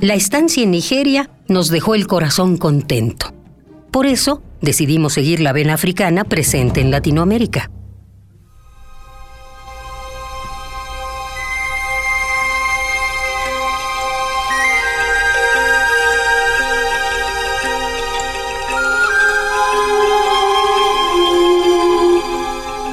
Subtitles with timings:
[0.00, 3.34] La estancia en Nigeria nos dejó el corazón contento.
[3.90, 7.70] Por eso decidimos seguir la vena africana presente en Latinoamérica.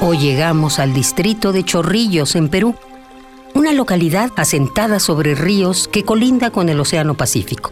[0.02, 2.74] Hoy llegamos al distrito de Chorrillos, en Perú
[3.68, 7.70] una localidad asentada sobre ríos que colinda con el Océano Pacífico.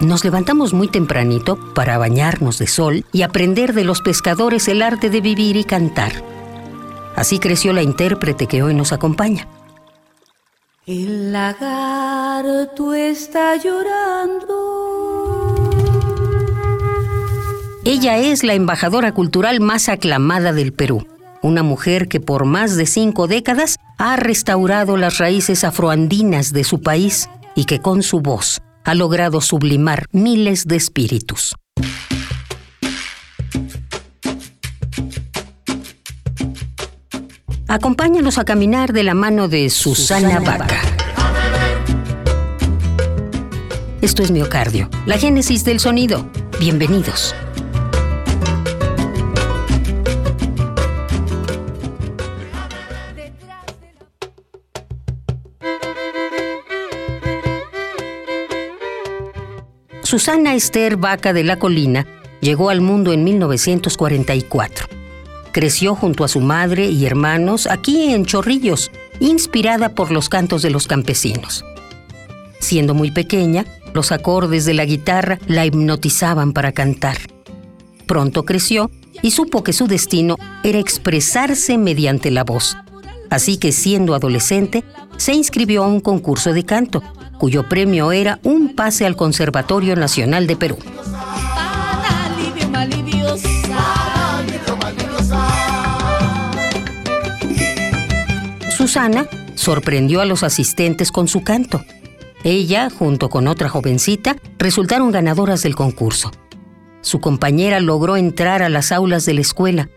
[0.00, 5.10] Nos levantamos muy tempranito para bañarnos de sol y aprender de los pescadores el arte
[5.10, 6.12] de vivir y cantar.
[7.14, 9.48] Así creció la intérprete que hoy nos acompaña.
[10.86, 14.56] El lagarto está llorando.
[17.84, 21.06] Ella es la embajadora cultural más aclamada del Perú
[21.42, 26.80] una mujer que por más de cinco décadas ha restaurado las raíces afroandinas de su
[26.80, 31.54] país y que con su voz ha logrado sublimar miles de espíritus.
[37.68, 40.80] Acompáñanos a caminar de la mano de Susana, Vaca.
[44.00, 46.28] Esto es Miocardio, la génesis del sonido.
[46.58, 47.36] Bienvenidos.
[60.12, 62.06] Susana Esther Vaca de la Colina
[62.42, 64.86] llegó al mundo en 1944.
[65.52, 68.90] Creció junto a su madre y hermanos aquí en Chorrillos,
[69.20, 71.64] inspirada por los cantos de los campesinos.
[72.60, 73.64] Siendo muy pequeña,
[73.94, 77.16] los acordes de la guitarra la hipnotizaban para cantar.
[78.06, 78.90] Pronto creció
[79.22, 82.76] y supo que su destino era expresarse mediante la voz.
[83.30, 84.84] Así que siendo adolescente,
[85.16, 87.02] se inscribió a un concurso de canto
[87.42, 90.78] cuyo premio era un pase al Conservatorio Nacional de Perú.
[98.70, 99.26] Susana
[99.56, 101.84] sorprendió a los asistentes con su canto.
[102.44, 106.30] Ella, junto con otra jovencita, resultaron ganadoras del concurso.
[107.00, 109.88] Su compañera logró entrar a las aulas de la escuela,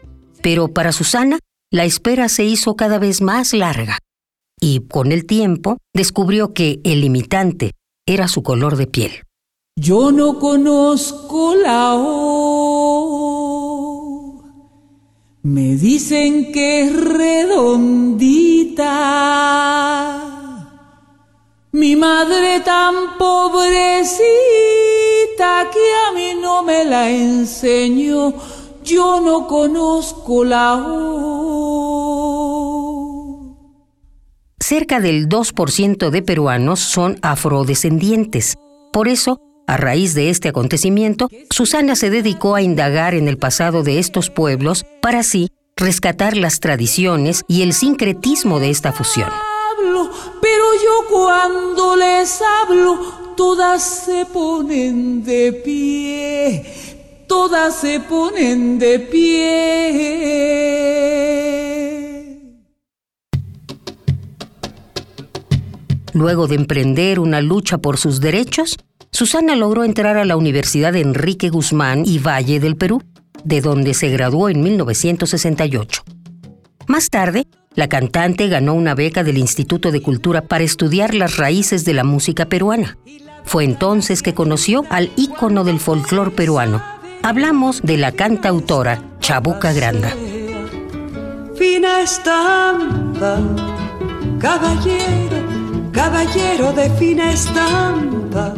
[0.41, 1.37] pero para Susana
[1.69, 3.99] la espera se hizo cada vez más larga
[4.59, 7.71] y con el tiempo descubrió que el limitante
[8.05, 9.11] era su color de piel.
[9.77, 13.55] Yo no conozco la O.
[15.43, 18.85] Me dicen que es redondita.
[21.73, 24.15] Mi madre tan pobrecita
[25.73, 28.33] que a mí no me la enseñó.
[28.83, 31.64] Yo no conozco la O.
[34.67, 38.55] Cerca del 2% de peruanos son afrodescendientes.
[38.91, 43.83] Por eso, a raíz de este acontecimiento, Susana se dedicó a indagar en el pasado
[43.83, 49.29] de estos pueblos para así rescatar las tradiciones y el sincretismo de esta fusión.
[50.41, 56.65] Pero yo cuando les hablo, todas se ponen de pie,
[57.27, 60.55] todas se ponen de pie.
[66.15, 68.77] Luego de emprender una lucha por sus derechos,
[69.11, 73.03] Susana logró entrar a la Universidad Enrique Guzmán y Valle del Perú,
[73.43, 76.03] de donde se graduó en 1968.
[76.87, 81.83] Más tarde, la cantante ganó una beca del Instituto de Cultura para estudiar las raíces
[81.83, 82.97] de la música peruana.
[83.43, 86.81] Fue entonces que conoció al ícono del folclor peruano.
[87.23, 90.13] Hablamos de la cantautora Chabuca Granda.
[91.57, 93.37] Fina estampa,
[94.39, 95.34] caballero
[95.95, 98.53] caballero de fina estampa.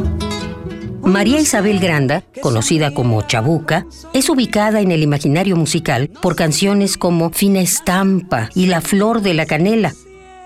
[1.02, 7.30] María Isabel Granda, conocida como Chabuca, es ubicada en el imaginario musical por canciones como
[7.30, 9.94] Fina Estampa y La Flor de la Canela.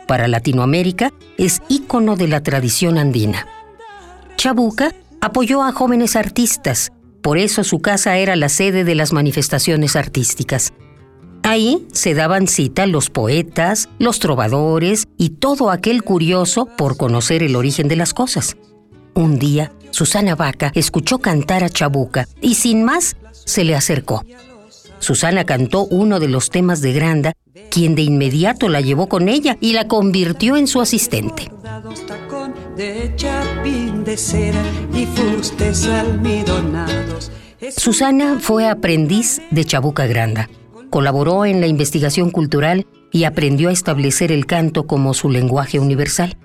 [0.07, 3.49] Para Latinoamérica es ícono de la tradición andina.
[4.37, 6.93] Chabuca apoyó a jóvenes artistas,
[7.23, 10.73] Por eso su casa era la sede de las manifestaciones artísticas.
[11.43, 17.57] Ahí se daban cita los poetas, los trovadores y todo aquel curioso por conocer el
[17.57, 18.57] origen de las cosas.
[19.15, 24.25] Un día, Susana Vaca escuchó cantar a Chabuca y sin más se le acercó.
[25.01, 27.33] Susana cantó uno de los temas de Granda,
[27.71, 31.51] quien de inmediato la llevó con ella y la convirtió en su asistente.
[37.77, 40.49] Susana fue aprendiz de Chabuca Granda.
[40.93, 46.37] Colaboró en la investigación cultural y aprendió a establecer el canto como su lenguaje universal.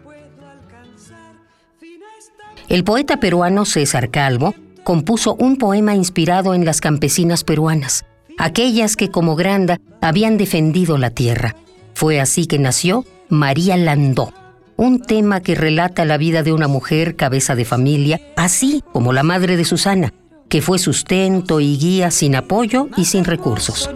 [2.67, 8.03] El poeta peruano César Calvo compuso un poema inspirado en las campesinas peruanas
[8.37, 11.55] aquellas que como Granda habían defendido la tierra.
[11.93, 14.31] Fue así que nació María Landó,
[14.77, 19.23] un tema que relata la vida de una mujer cabeza de familia, así como la
[19.23, 20.13] madre de Susana,
[20.47, 23.89] que fue sustento y guía sin apoyo y sin recursos.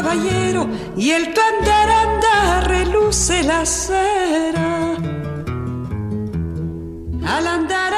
[0.00, 4.94] Caballero, y el tu andar reluce la cera.
[7.26, 7.97] Al andar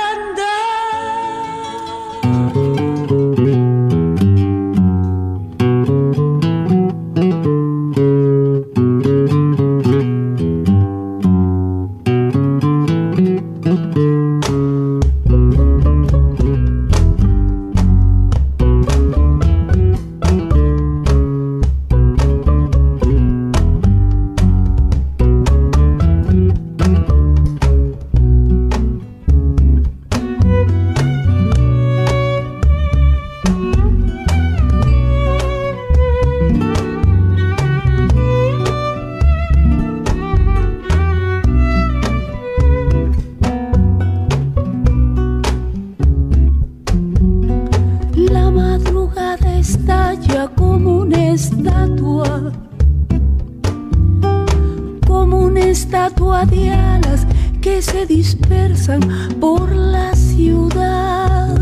[56.28, 57.26] alas
[57.61, 59.00] que se dispersan
[59.40, 61.56] por la ciudad.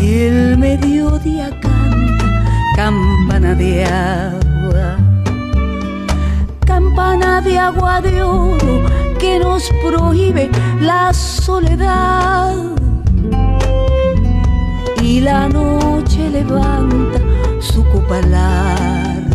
[0.00, 2.26] Y el mediodía canta
[2.76, 4.96] campana de agua,
[6.64, 8.82] campana de agua de oro
[9.18, 10.50] que nos prohíbe
[10.80, 12.56] la soledad.
[15.02, 17.18] Y la noche levanta
[17.60, 19.29] su copa su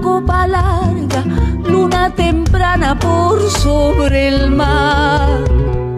[0.00, 1.24] copa larga,
[1.64, 5.91] luna temprana por sobre el mar.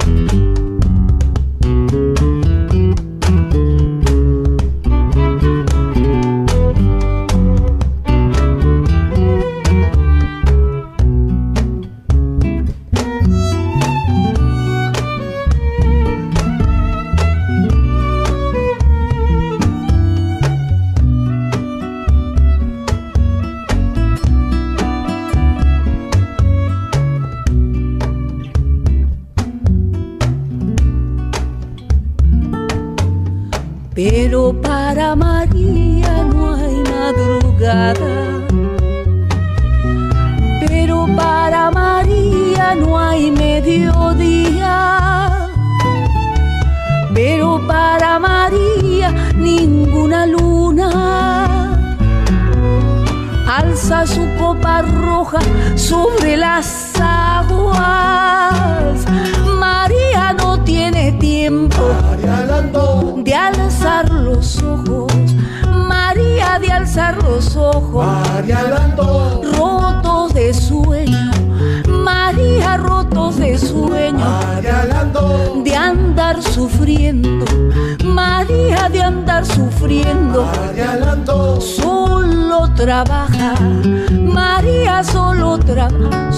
[34.34, 38.42] Pero para María no hay madrugada.
[40.66, 44.76] Pero para María no hay mediodía.
[47.14, 50.90] Pero para María ninguna luna
[53.46, 55.38] alza su copa roja
[55.76, 57.84] sobre las aguas.
[60.64, 61.82] Tiene tiempo
[63.22, 65.12] de alzar los ojos,
[65.68, 68.06] María de alzar los ojos,
[69.58, 71.30] rotos de sueño,
[71.88, 74.24] María rotos de sueño,
[75.64, 77.44] de andar sufriendo,
[78.04, 80.50] María de andar sufriendo,
[81.60, 83.54] solo trabaja,
[84.10, 86.32] María solo trabaja,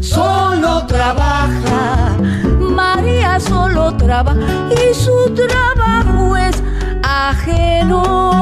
[0.00, 2.16] solo trabaja
[2.58, 4.40] María solo trabaja
[4.70, 6.62] y su trabajo es
[7.02, 8.40] ajeno.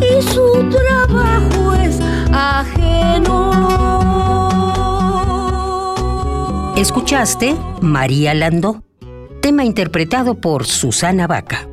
[0.00, 2.00] Y su trabajo es
[2.32, 3.48] ajeno.
[6.76, 8.82] Escuchaste María Landó,
[9.40, 11.68] tema interpretado por Susana Vaca.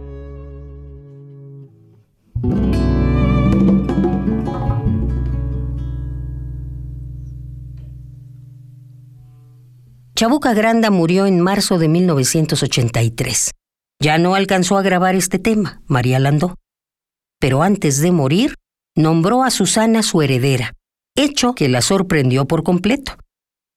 [10.16, 13.52] Chabuca Granda murió en marzo de 1983.
[14.00, 16.56] Ya no alcanzó a grabar este tema, María Landó.
[17.40, 18.56] Pero antes de morir,
[18.96, 20.74] nombró a Susana su heredera,
[21.16, 23.18] hecho que la sorprendió por completo.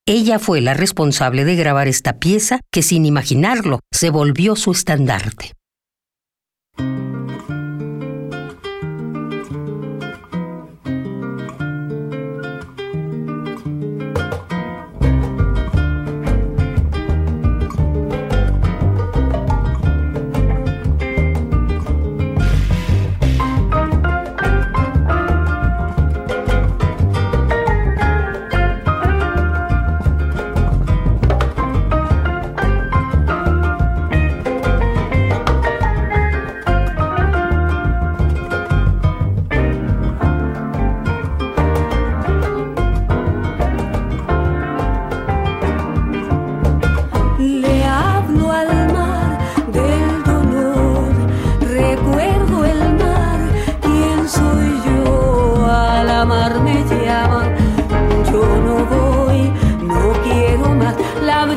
[0.07, 5.53] Ella fue la responsable de grabar esta pieza que sin imaginarlo se volvió su estandarte.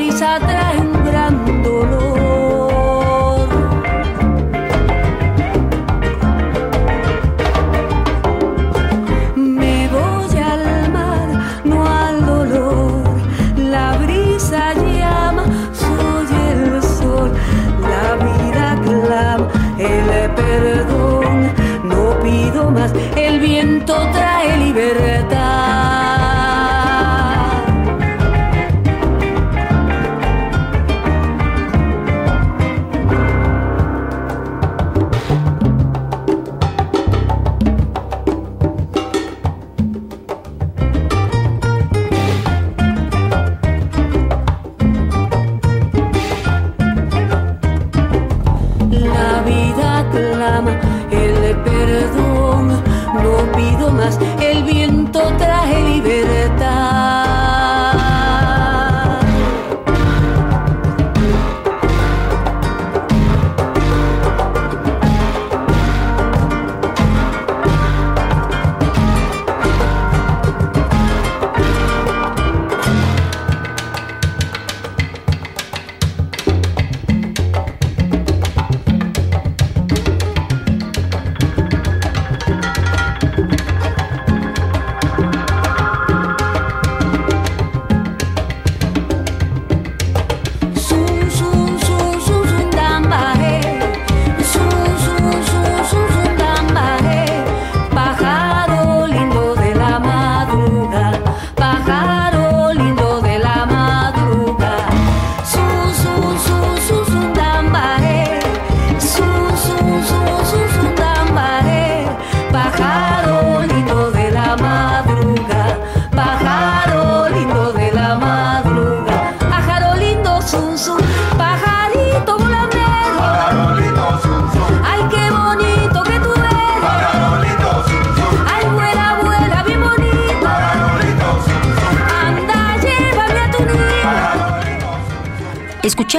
[0.01, 1.00] brisa trae un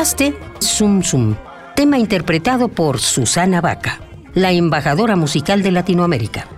[0.02, 1.36] Escuchaste Zum Zum,
[1.76, 4.00] tema interpretado por Susana Vaca,
[4.34, 6.48] la embajadora musical de Latinoamérica.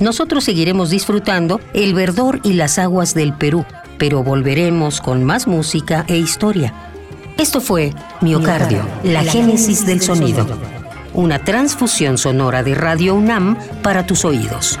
[0.00, 3.64] Nosotros seguiremos disfrutando el verdor y las aguas del Perú,
[3.96, 6.74] pero volveremos con más música e historia.
[7.38, 10.44] Esto fue Miocardio, la génesis del sonido,
[11.14, 14.80] una transfusión sonora de Radio UNAM para tus oídos.